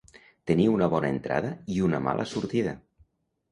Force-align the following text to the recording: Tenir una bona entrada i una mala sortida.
Tenir 0.51 0.65
una 0.75 0.87
bona 0.93 1.11
entrada 1.17 1.53
i 1.77 1.79
una 1.91 2.01
mala 2.09 2.27
sortida. 2.35 2.77